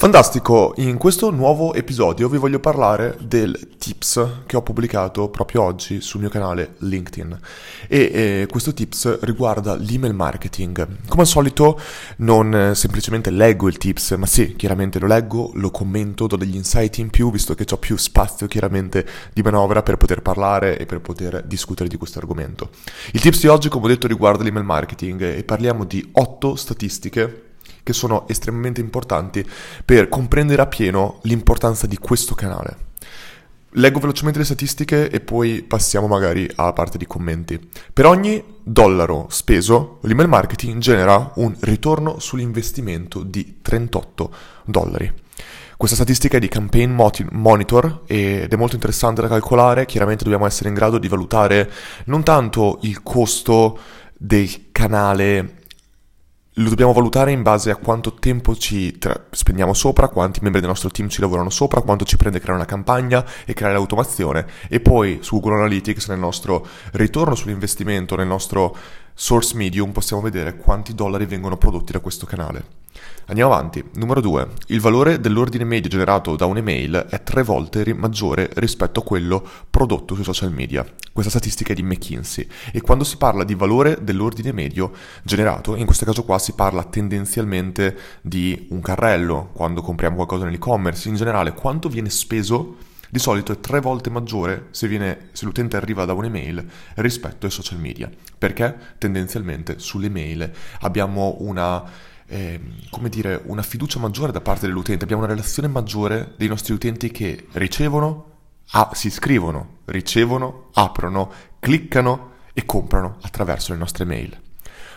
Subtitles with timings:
[0.00, 6.00] Fantastico, in questo nuovo episodio vi voglio parlare del tips che ho pubblicato proprio oggi
[6.00, 7.38] sul mio canale LinkedIn
[7.86, 11.06] e eh, questo tips riguarda l'email marketing.
[11.06, 11.78] Come al solito
[12.16, 16.56] non eh, semplicemente leggo il tips, ma sì, chiaramente lo leggo, lo commento, do degli
[16.56, 20.86] insight in più visto che ho più spazio chiaramente di manovra per poter parlare e
[20.86, 22.70] per poter discutere di questo argomento.
[23.12, 27.48] Il tips di oggi come ho detto riguarda l'email marketing e parliamo di 8 statistiche
[27.82, 29.44] che sono estremamente importanti
[29.84, 32.88] per comprendere appieno l'importanza di questo canale.
[33.74, 37.60] Leggo velocemente le statistiche e poi passiamo magari alla parte di commenti.
[37.92, 45.12] Per ogni dollaro speso, l'email marketing genera un ritorno sull'investimento di 38 dollari.
[45.76, 46.94] Questa statistica è di Campaign
[47.30, 51.70] Monitor ed è molto interessante da calcolare, chiaramente dobbiamo essere in grado di valutare
[52.06, 53.78] non tanto il costo
[54.14, 55.59] del canale
[56.62, 60.68] lo dobbiamo valutare in base a quanto tempo ci tra- spendiamo sopra, quanti membri del
[60.68, 64.80] nostro team ci lavorano sopra, quanto ci prende creare una campagna e creare l'automazione e
[64.80, 68.76] poi su Google Analytics nel nostro ritorno sull'investimento, nel nostro
[69.20, 72.78] source medium possiamo vedere quanti dollari vengono prodotti da questo canale.
[73.26, 73.84] Andiamo avanti.
[73.96, 74.48] Numero 2.
[74.68, 80.14] Il valore dell'ordine medio generato da un'email è tre volte maggiore rispetto a quello prodotto
[80.14, 80.86] sui social media.
[81.12, 84.90] Questa statistica è di McKinsey e quando si parla di valore dell'ordine medio
[85.22, 91.10] generato, in questo caso qua si parla tendenzialmente di un carrello, quando compriamo qualcosa nell'e-commerce,
[91.10, 95.76] in generale quanto viene speso di solito è tre volte maggiore se, viene, se, l'utente
[95.76, 96.64] arriva da un'email
[96.96, 103.98] rispetto ai social media, perché tendenzialmente sulle mail abbiamo una eh, come dire, una fiducia
[103.98, 108.26] maggiore da parte dell'utente, abbiamo una relazione maggiore dei nostri utenti che ricevono,
[108.70, 114.38] ah, si iscrivono, ricevono, aprono, cliccano e comprano attraverso le nostre mail.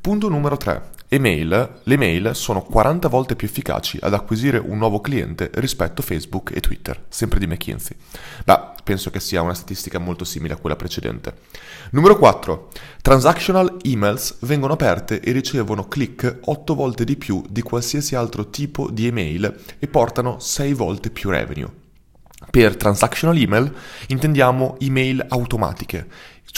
[0.00, 0.90] Punto numero 3.
[1.14, 1.80] Email.
[1.84, 6.50] Le mail sono 40 volte più efficaci ad acquisire un nuovo cliente rispetto a Facebook
[6.52, 7.96] e Twitter, sempre di McKinsey.
[8.44, 11.34] Beh, penso che sia una statistica molto simile a quella precedente.
[11.90, 12.68] Numero 4.
[13.00, 18.90] Transactional emails vengono aperte e ricevono click 8 volte di più di qualsiasi altro tipo
[18.90, 21.82] di email e portano 6 volte più revenue.
[22.50, 23.72] Per transactional email
[24.08, 26.06] intendiamo email automatiche,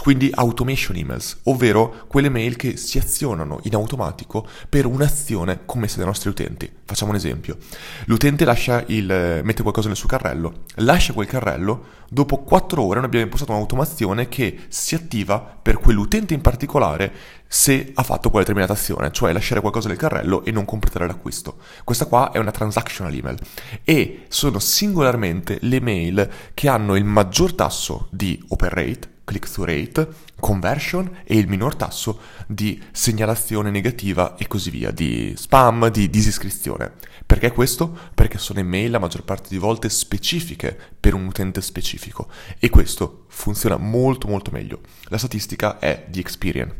[0.02, 6.06] quindi automation emails, ovvero quelle mail che si azionano in automatico per un'azione commessa dai
[6.06, 6.70] nostri utenti.
[6.84, 7.56] Facciamo un esempio.
[8.04, 13.06] L'utente lascia il, mette qualcosa nel suo carrello, lascia quel carrello, dopo 4 ore noi
[13.06, 17.12] abbiamo impostato un'automazione che si attiva per quell'utente in particolare
[17.48, 21.56] se ha fatto quella determinata azione, cioè lasciare qualcosa nel carrello e non completare l'acquisto.
[21.82, 23.38] Questa qua è una transactional email
[23.82, 30.08] e sono singolarmente le mail che hanno il maggior tasso di open rate, click-through rate,
[30.40, 36.92] conversion e il minor tasso di segnalazione negativa e così via, di spam, di disiscrizione.
[37.26, 37.94] Perché questo?
[38.14, 43.24] Perché sono email la maggior parte di volte specifiche per un utente specifico e questo
[43.28, 44.80] funziona molto molto meglio.
[45.08, 46.72] La statistica è di Experian.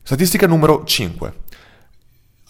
[0.00, 1.46] Statistica numero 5.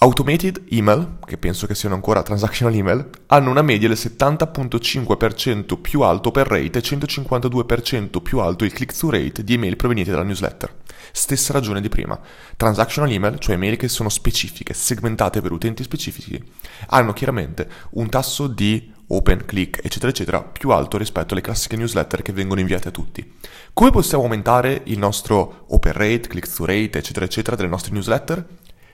[0.01, 6.03] Automated email, che penso che siano ancora transactional email, hanno una media del 70.5% più
[6.03, 10.73] alto per rate e 152% più alto il click-through rate di email provenienti dalla newsletter.
[11.11, 12.17] Stessa ragione di prima.
[12.57, 16.41] Transactional email, cioè email che sono specifiche, segmentate per utenti specifici,
[16.91, 22.23] hanno chiaramente un tasso di open, click, eccetera, eccetera, più alto rispetto alle classiche newsletter
[22.23, 23.35] che vengono inviate a tutti.
[23.73, 28.47] Come possiamo aumentare il nostro open rate, click-through rate, eccetera, eccetera, delle nostre newsletter?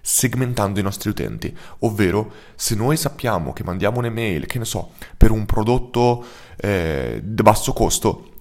[0.07, 5.31] Segmentando i nostri utenti, ovvero se noi sappiamo che mandiamo un'email, che ne so, per
[5.31, 6.23] un prodotto
[6.57, 8.33] eh, di basso costo,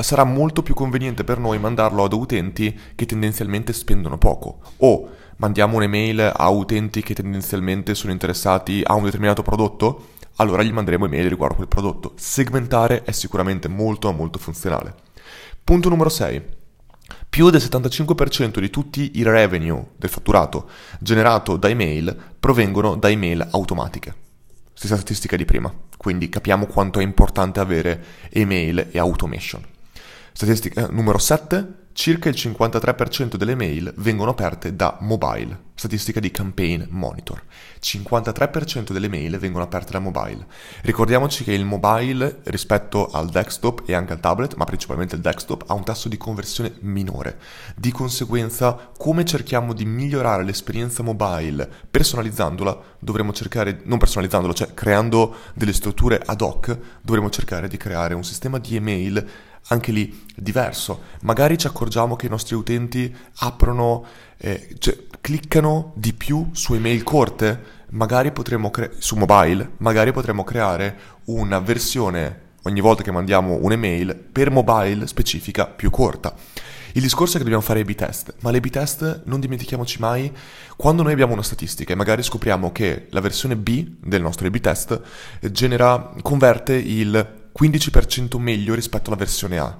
[0.00, 5.76] sarà molto più conveniente per noi mandarlo ad utenti che tendenzialmente spendono poco o mandiamo
[5.76, 11.28] un'email a utenti che tendenzialmente sono interessati a un determinato prodotto, allora gli manderemo email
[11.28, 12.14] riguardo quel prodotto.
[12.16, 14.92] Segmentare è sicuramente molto molto funzionale.
[15.62, 16.60] Punto numero 6
[17.32, 23.48] più del 75% di tutti i revenue del fatturato generato da email provengono da email
[23.52, 24.14] automatiche.
[24.74, 29.64] Stessa statistica di prima, quindi capiamo quanto è importante avere email e automation.
[30.30, 36.84] Statistica numero 7, circa il 53% delle mail vengono aperte da mobile, statistica di Campaign
[36.90, 37.42] Monitor.
[37.80, 40.46] 53% delle mail vengono aperte da mobile.
[40.82, 45.64] Ricordiamoci che il mobile rispetto al desktop e anche al tablet, ma principalmente il desktop,
[45.66, 47.38] ha un tasso di conversione minore.
[47.74, 55.34] Di conseguenza, come cerchiamo di migliorare l'esperienza mobile personalizzandola, dovremo cercare, non personalizzandola, cioè creando
[55.54, 59.30] delle strutture ad hoc, dovremo cercare di creare un sistema di email
[59.68, 61.02] anche lì diverso.
[61.22, 64.04] Magari ci accorgiamo che i nostri utenti aprono,
[64.44, 67.60] eh, cioè, cliccano di più su email corte,
[67.90, 74.16] magari potremmo cre- su mobile, magari potremmo creare una versione ogni volta che mandiamo un'email
[74.32, 76.34] per mobile specifica più corta.
[76.94, 80.30] Il discorso è che dobbiamo fare i B-test, ma le B-test non dimentichiamoci mai
[80.76, 85.00] quando noi abbiamo una statistica e magari scopriamo che la versione B del nostro B-test
[85.52, 89.78] genera, converte il 15% meglio rispetto alla versione A.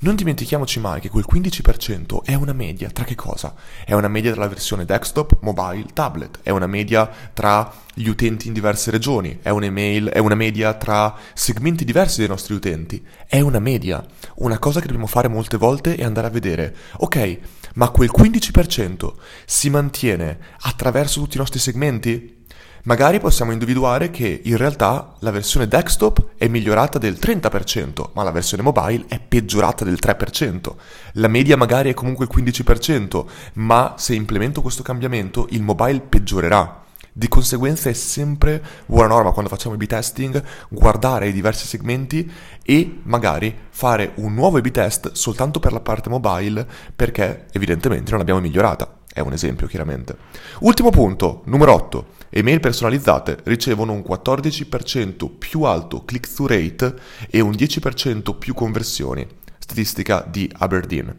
[0.00, 3.54] Non dimentichiamoci mai che quel 15% è una media tra che cosa?
[3.84, 8.48] È una media tra la versione desktop, mobile, tablet, è una media tra gli utenti
[8.48, 13.58] in diverse regioni, è, è una media tra segmenti diversi dei nostri utenti, è una
[13.58, 14.04] media.
[14.36, 17.38] Una cosa che dobbiamo fare molte volte è andare a vedere, ok,
[17.74, 19.12] ma quel 15%
[19.44, 22.38] si mantiene attraverso tutti i nostri segmenti?
[22.84, 28.30] Magari possiamo individuare che in realtà la versione desktop è migliorata del 30%, ma la
[28.30, 30.74] versione mobile è peggiorata del 3%.
[31.14, 33.24] La media magari è comunque il 15%,
[33.54, 36.84] ma se implemento questo cambiamento il mobile peggiorerà.
[37.12, 42.30] Di conseguenza è sempre buona norma quando facciamo A-B testing guardare i diversi segmenti
[42.62, 46.66] e magari fare un nuovo A-B test soltanto per la parte mobile
[46.96, 49.00] perché evidentemente non l'abbiamo migliorata.
[49.12, 50.16] È un esempio chiaramente.
[50.60, 52.06] Ultimo punto, numero 8.
[52.30, 56.94] Email personalizzate ricevono un 14% più alto click-through rate
[57.28, 59.26] e un 10% più conversioni,
[59.58, 61.14] statistica di Aberdeen.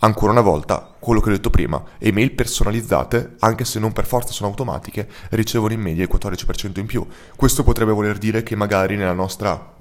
[0.00, 4.32] Ancora una volta, quello che ho detto prima, email personalizzate, anche se non per forza
[4.32, 7.06] sono automatiche, ricevono in media il 14% in più.
[7.36, 9.74] Questo potrebbe voler dire che magari nella nostra,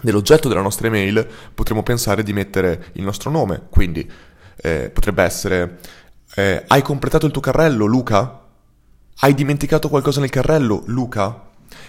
[0.00, 4.10] nell'oggetto della nostra email potremmo pensare di mettere il nostro nome, quindi
[4.56, 5.78] eh, potrebbe essere
[6.34, 8.39] eh, hai completato il tuo carrello, Luca?
[9.22, 11.48] Hai dimenticato qualcosa nel carrello, Luca?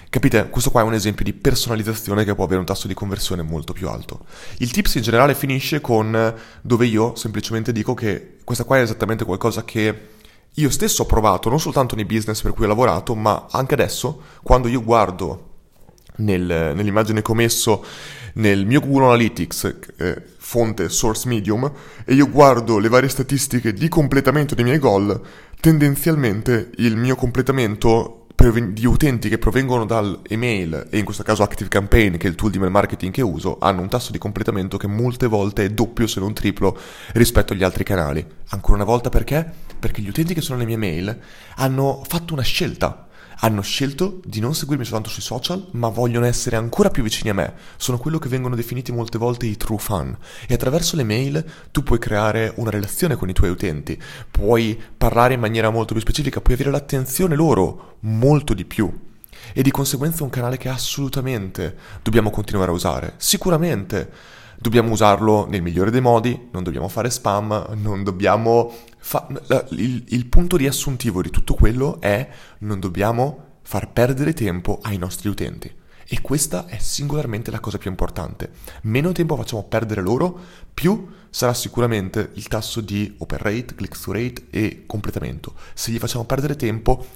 [0.10, 0.50] Capite?
[0.50, 3.72] Questo qua è un esempio di personalizzazione che può avere un tasso di conversione molto
[3.72, 4.26] più alto.
[4.58, 9.24] Il tips in generale finisce con dove io semplicemente dico che questa qua è esattamente
[9.24, 10.10] qualcosa che
[10.54, 14.24] io stesso ho provato, non soltanto nei business per cui ho lavorato, ma anche adesso,
[14.44, 15.51] quando io guardo
[16.18, 17.84] nel, nell'immagine che ho messo
[18.34, 21.72] nel mio Google Analytics, eh, fonte Source Medium,
[22.06, 25.20] e io guardo le varie statistiche di completamento dei miei goal,
[25.60, 32.16] tendenzialmente il mio completamento di utenti che provengono dall'email e in questo caso Active Campaign,
[32.16, 34.88] che è il tool di mail marketing che uso, hanno un tasso di completamento che
[34.88, 36.76] molte volte è doppio se non triplo
[37.14, 38.26] rispetto agli altri canali.
[38.50, 39.48] Ancora una volta perché?
[39.78, 41.20] Perché gli utenti che sono nelle mie mail
[41.58, 43.10] hanno fatto una scelta
[43.44, 47.34] hanno scelto di non seguirmi soltanto sui social, ma vogliono essere ancora più vicini a
[47.34, 47.54] me.
[47.78, 50.16] Sono quello che vengono definiti molte volte i true fan.
[50.48, 54.00] E attraverso le mail tu puoi creare una relazione con i tuoi utenti,
[54.30, 58.92] puoi parlare in maniera molto più specifica, puoi avere l'attenzione loro molto di più.
[59.54, 63.14] E di conseguenza è un canale che assolutamente dobbiamo continuare a usare.
[63.18, 64.10] Sicuramente
[64.62, 68.72] dobbiamo usarlo nel migliore dei modi, non dobbiamo fare spam, non dobbiamo...
[69.00, 69.28] Fa...
[69.72, 72.30] Il, il punto riassuntivo di tutto quello è
[72.60, 75.80] non dobbiamo far perdere tempo ai nostri utenti.
[76.08, 78.52] E questa è singolarmente la cosa più importante.
[78.84, 80.38] Meno tempo facciamo perdere loro,
[80.72, 85.56] più sarà sicuramente il tasso di open rate, click-through rate e completamento.
[85.74, 87.08] Se gli facciamo perdere tempo,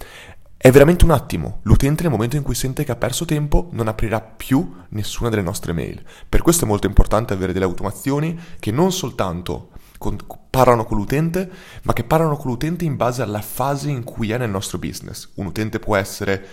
[0.65, 1.59] è veramente un attimo.
[1.61, 5.43] L'utente nel momento in cui sente che ha perso tempo non aprirà più nessuna delle
[5.43, 6.03] nostre mail.
[6.27, 9.69] Per questo è molto importante avere delle automazioni che non soltanto
[9.99, 10.17] con,
[10.49, 11.51] parlano con l'utente,
[11.83, 15.29] ma che parlano con l'utente in base alla fase in cui è nel nostro business.
[15.35, 16.43] Un utente può essere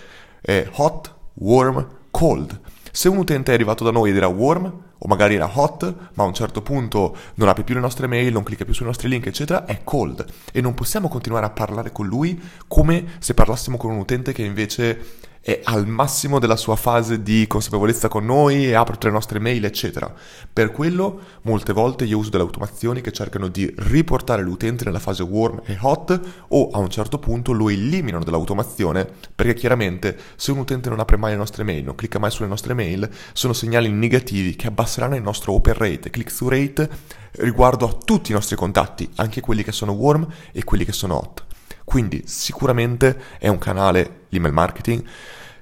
[0.41, 2.59] eh, hot, warm, cold.
[2.95, 6.23] Se un utente è arrivato da noi ed era warm, o magari era hot, ma
[6.23, 9.09] a un certo punto non apre più le nostre mail, non clicca più sui nostri
[9.09, 10.23] link, eccetera, è cold.
[10.51, 14.43] E non possiamo continuare a parlare con lui come se parlassimo con un utente che
[14.43, 19.13] invece è al massimo della sua fase di consapevolezza con noi e apre tutte le
[19.13, 20.11] nostre mail, eccetera.
[20.51, 25.21] Per quello, molte volte io uso delle automazioni che cercano di riportare l'utente nella fase
[25.21, 30.59] warm e hot o a un certo punto lo eliminano dall'automazione perché chiaramente se un
[30.59, 33.89] utente non apre mai le nostre mail, non clicca mai sulle nostre mail, sono segnali
[33.89, 36.89] negativi che abbasseranno il nostro open rate, click-through rate
[37.31, 41.17] riguardo a tutti i nostri contatti, anche quelli che sono warm e quelli che sono
[41.17, 41.51] hot.
[41.93, 45.03] Quindi sicuramente è un canale, l'email marketing,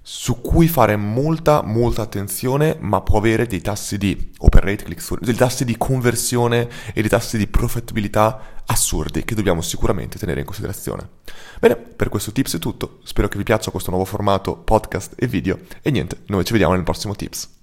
[0.01, 5.03] su cui fare molta molta attenzione ma può avere dei tassi di open rate click
[5.03, 10.39] through, dei tassi di conversione e dei tassi di profitabilità assurdi che dobbiamo sicuramente tenere
[10.39, 11.05] in considerazione.
[11.59, 15.27] Bene, per questo tips è tutto, spero che vi piaccia questo nuovo formato podcast e
[15.27, 17.60] video e niente, noi ci vediamo nel prossimo tips.